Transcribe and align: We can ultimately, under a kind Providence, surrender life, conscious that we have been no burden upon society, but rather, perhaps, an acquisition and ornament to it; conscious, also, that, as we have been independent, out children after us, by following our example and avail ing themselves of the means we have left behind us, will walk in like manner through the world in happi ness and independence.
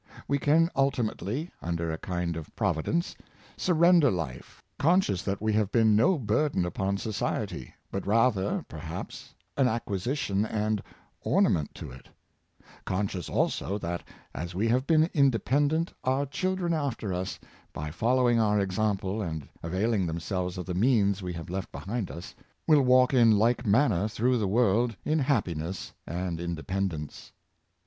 We 0.27 0.39
can 0.39 0.71
ultimately, 0.75 1.51
under 1.61 1.91
a 1.91 1.97
kind 1.99 2.43
Providence, 2.55 3.15
surrender 3.55 4.09
life, 4.09 4.63
conscious 4.79 5.21
that 5.21 5.43
we 5.43 5.53
have 5.53 5.71
been 5.71 5.95
no 5.95 6.17
burden 6.17 6.65
upon 6.65 6.97
society, 6.97 7.75
but 7.91 8.07
rather, 8.07 8.65
perhaps, 8.67 9.35
an 9.57 9.67
acquisition 9.67 10.43
and 10.43 10.81
ornament 11.21 11.75
to 11.75 11.91
it; 11.91 12.07
conscious, 12.83 13.29
also, 13.29 13.77
that, 13.77 14.01
as 14.33 14.55
we 14.55 14.67
have 14.69 14.87
been 14.87 15.07
independent, 15.13 15.93
out 16.03 16.31
children 16.31 16.73
after 16.73 17.13
us, 17.13 17.37
by 17.71 17.91
following 17.91 18.39
our 18.39 18.59
example 18.59 19.21
and 19.21 19.47
avail 19.61 19.93
ing 19.93 20.07
themselves 20.07 20.57
of 20.57 20.65
the 20.65 20.73
means 20.73 21.21
we 21.21 21.33
have 21.33 21.47
left 21.51 21.71
behind 21.71 22.09
us, 22.09 22.33
will 22.65 22.81
walk 22.81 23.13
in 23.13 23.37
like 23.37 23.67
manner 23.67 24.07
through 24.07 24.39
the 24.39 24.47
world 24.47 24.95
in 25.05 25.19
happi 25.19 25.55
ness 25.55 25.93
and 26.07 26.39
independence. 26.41 27.33